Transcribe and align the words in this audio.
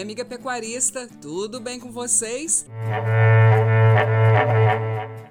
amiga 0.00 0.24
pecuarista, 0.24 1.08
tudo 1.20 1.60
bem 1.60 1.78
com 1.78 1.92
vocês? 1.92 2.66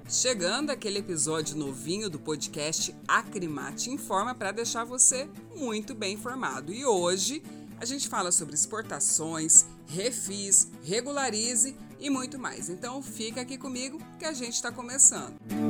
Chegando 0.08 0.70
aquele 0.70 0.98
episódio 0.98 1.56
novinho 1.56 2.08
do 2.08 2.18
podcast 2.18 2.94
Acrimate 3.06 3.90
Informa 3.90 4.34
para 4.34 4.52
deixar 4.52 4.84
você 4.84 5.28
muito 5.56 5.94
bem 5.94 6.14
informado. 6.14 6.72
E 6.72 6.84
hoje 6.84 7.42
a 7.80 7.84
gente 7.84 8.08
fala 8.08 8.30
sobre 8.30 8.54
exportações, 8.54 9.66
refis, 9.86 10.68
regularize 10.84 11.76
e 11.98 12.10
muito 12.10 12.38
mais. 12.38 12.68
Então 12.68 13.02
fica 13.02 13.40
aqui 13.40 13.56
comigo 13.56 13.98
que 14.18 14.24
a 14.24 14.32
gente 14.32 14.54
está 14.54 14.70
começando. 14.70 15.34
E 15.48 15.69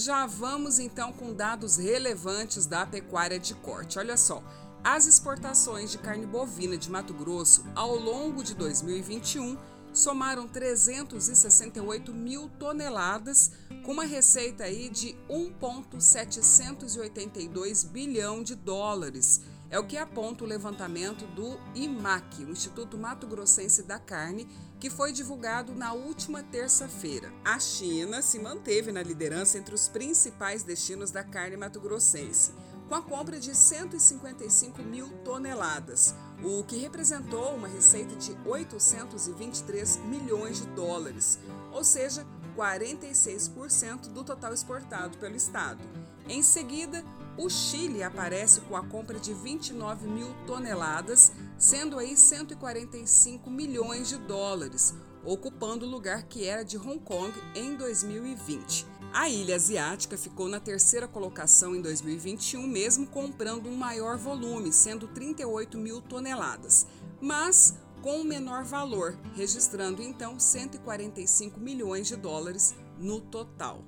já 0.00 0.26
vamos 0.26 0.78
então 0.78 1.12
com 1.12 1.34
dados 1.34 1.76
relevantes 1.76 2.64
da 2.66 2.86
pecuária 2.86 3.38
de 3.38 3.54
corte. 3.54 3.98
Olha 3.98 4.16
só, 4.16 4.42
as 4.82 5.06
exportações 5.06 5.90
de 5.90 5.98
carne 5.98 6.24
bovina 6.26 6.74
de 6.76 6.90
Mato 6.90 7.12
Grosso 7.12 7.66
ao 7.74 7.96
longo 7.96 8.42
de 8.42 8.54
2021 8.54 9.58
somaram 9.92 10.48
368 10.48 12.14
mil 12.14 12.48
toneladas, 12.58 13.52
com 13.84 13.92
uma 13.92 14.04
receita 14.04 14.64
aí 14.64 14.88
de 14.88 15.14
1,782 15.28 17.84
bilhão 17.84 18.42
de 18.42 18.54
dólares. 18.54 19.42
É 19.70 19.78
o 19.78 19.86
que 19.86 19.96
aponta 19.96 20.42
o 20.42 20.46
levantamento 20.48 21.24
do 21.28 21.56
IMAC, 21.76 22.44
o 22.44 22.50
Instituto 22.50 22.98
Mato 22.98 23.24
Grossense 23.24 23.84
da 23.84 24.00
Carne, 24.00 24.48
que 24.80 24.90
foi 24.90 25.12
divulgado 25.12 25.72
na 25.76 25.92
última 25.92 26.42
terça-feira. 26.42 27.32
A 27.44 27.56
China 27.60 28.20
se 28.20 28.40
manteve 28.40 28.90
na 28.90 29.00
liderança 29.00 29.58
entre 29.58 29.72
os 29.72 29.88
principais 29.88 30.64
destinos 30.64 31.12
da 31.12 31.22
carne 31.22 31.56
mato-grossense, 31.56 32.52
com 32.88 32.96
a 32.96 33.02
compra 33.02 33.38
de 33.38 33.54
155 33.54 34.82
mil 34.82 35.08
toneladas, 35.18 36.16
o 36.42 36.64
que 36.64 36.76
representou 36.76 37.54
uma 37.54 37.68
receita 37.68 38.16
de 38.16 38.36
823 38.44 39.98
milhões 40.06 40.60
de 40.60 40.66
dólares, 40.70 41.38
ou 41.70 41.84
seja, 41.84 42.26
46% 42.56 44.08
do 44.08 44.24
total 44.24 44.52
exportado 44.52 45.18
pelo 45.18 45.36
estado. 45.36 45.80
Em 46.28 46.42
seguida, 46.42 47.04
o 47.36 47.48
Chile 47.48 48.02
aparece 48.02 48.60
com 48.62 48.76
a 48.76 48.86
compra 48.86 49.18
de 49.18 49.32
29 49.32 50.06
mil 50.06 50.28
toneladas, 50.46 51.32
sendo 51.58 51.98
aí 51.98 52.16
145 52.16 53.50
milhões 53.50 54.08
de 54.08 54.18
dólares, 54.18 54.94
ocupando 55.24 55.86
o 55.86 55.88
lugar 55.88 56.24
que 56.24 56.44
era 56.44 56.62
de 56.64 56.76
Hong 56.76 56.98
Kong 57.00 57.32
em 57.54 57.76
2020. 57.76 58.86
A 59.12 59.28
ilha 59.28 59.56
asiática 59.56 60.16
ficou 60.16 60.48
na 60.48 60.60
terceira 60.60 61.08
colocação 61.08 61.74
em 61.74 61.82
2021, 61.82 62.64
mesmo 62.64 63.06
comprando 63.06 63.68
um 63.68 63.74
maior 63.74 64.16
volume, 64.16 64.72
sendo 64.72 65.08
38 65.08 65.78
mil 65.78 66.00
toneladas, 66.00 66.86
mas 67.20 67.74
com 68.02 68.20
um 68.20 68.24
menor 68.24 68.64
valor, 68.64 69.18
registrando 69.34 70.02
então 70.02 70.38
145 70.38 71.60
milhões 71.60 72.08
de 72.08 72.16
dólares 72.16 72.74
no 72.98 73.20
total. 73.20 73.84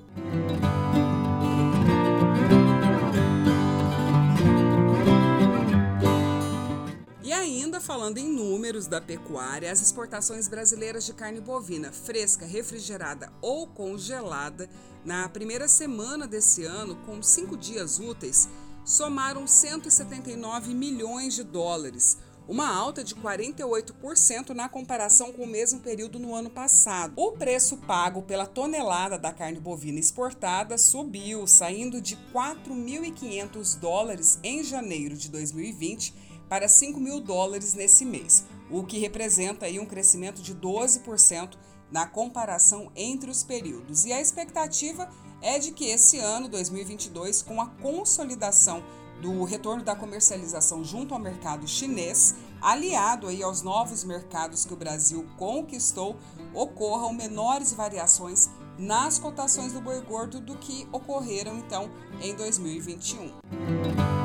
ainda 7.73 7.81
falando 7.81 8.19
em 8.19 8.29
números 8.31 8.87
da 8.87 9.01
pecuária, 9.01 9.73
as 9.73 9.81
exportações 9.81 10.47
brasileiras 10.47 11.07
de 11.07 11.15
carne 11.15 11.41
bovina 11.41 11.91
fresca, 11.91 12.45
refrigerada 12.45 13.33
ou 13.41 13.67
congelada 13.67 14.69
na 15.05 15.27
primeira 15.29 15.67
semana 15.67 16.27
desse 16.27 16.65
ano, 16.65 16.97
com 17.07 17.23
cinco 17.23 17.57
dias 17.57 17.99
úteis, 17.99 18.49
somaram 18.85 19.47
179 19.47 20.75
milhões 20.75 21.35
de 21.35 21.43
dólares, 21.43 22.19
uma 22.49 22.69
alta 22.69 23.05
de 23.05 23.15
48% 23.15 24.51
na 24.51 24.69
comparação 24.69 25.33
com 25.33 25.45
o 25.45 25.47
mesmo 25.47 25.81
período 25.81 26.19
no 26.19 26.35
ano 26.35 26.51
passado. 26.51 27.15
O 27.17 27.33
preço 27.33 27.77
pago 27.77 28.23
pela 28.23 28.47
tonelada 28.47 29.19
da 29.19 29.33
carne 29.33 29.61
bovina 29.61 29.99
exportada 29.99 30.77
subiu, 30.77 31.47
saindo 31.47 32.01
de 32.01 32.17
4.500 32.33 33.79
dólares 33.79 34.39
em 34.43 34.65
janeiro 34.65 35.17
de 35.17 35.29
2020 35.29 36.15
para 36.49 36.69
5 36.69 37.01
mil 37.01 37.21
dólares 37.21 37.75
nesse 37.75 38.05
mês, 38.05 38.45
o 38.71 38.85
que 38.85 38.99
representa 38.99 39.67
aí 39.67 39.79
um 39.79 39.87
crescimento 39.87 40.43
de 40.43 40.55
12% 40.55 41.57
na 41.91 42.07
comparação 42.07 42.91
entre 42.97 43.31
os 43.31 43.43
períodos. 43.43 44.05
E 44.05 44.13
a 44.13 44.21
expectativa 44.21 45.09
é 45.41 45.59
de 45.59 45.73
que 45.73 45.87
esse 45.87 46.19
ano, 46.19 46.49
2022, 46.49 47.43
com 47.43 47.61
a 47.61 47.67
consolidação 47.67 48.83
do 49.23 49.45
retorno 49.45 49.85
da 49.85 49.95
comercialização 49.95 50.83
junto 50.83 51.15
ao 51.15 51.21
mercado 51.21 51.67
chinês, 51.69 52.35
aliado 52.61 53.29
aí 53.29 53.41
aos 53.41 53.63
novos 53.63 54.03
mercados 54.03 54.65
que 54.65 54.75
o 54.75 54.77
Brasil 54.77 55.25
conquistou, 55.39 56.19
ocorram 56.53 57.13
menores 57.13 57.73
variações 57.73 58.51
nas 58.77 59.21
cotações 59.21 59.73
do 59.73 59.81
boi 59.81 60.01
gordo 60.01 60.41
do 60.41 60.57
que 60.57 60.89
ocorreram 60.91 61.57
então 61.57 61.89
em 62.21 62.35
2021. 62.35 64.22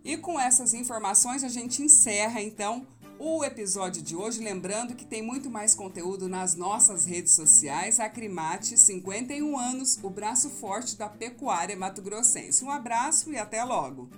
E 0.04 0.16
com 0.18 0.40
essas 0.40 0.74
informações 0.74 1.44
a 1.44 1.50
gente 1.50 1.82
encerra 1.82 2.42
então 2.42 2.86
o 3.22 3.44
episódio 3.44 4.02
de 4.02 4.16
hoje, 4.16 4.42
lembrando 4.42 4.96
que 4.96 5.06
tem 5.06 5.22
muito 5.22 5.50
mais 5.50 5.76
conteúdo 5.76 6.30
nas 6.30 6.56
nossas 6.56 7.06
redes 7.06 7.34
sociais. 7.34 8.00
Acrimate, 8.00 8.78
51 8.78 9.60
anos, 9.60 10.00
o 10.02 10.10
braço 10.10 10.50
forte 10.50 10.98
da 10.98 11.10
pecuária 11.10 11.76
mato-grossense. 11.76 12.64
Um 12.64 12.72
abraço 12.72 13.30
e 13.30 13.38
até 13.38 13.62
logo! 13.62 14.10